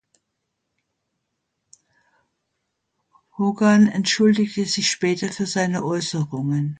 [3.37, 6.69] Hogan entschuldigte sich später für seine Äußerungen.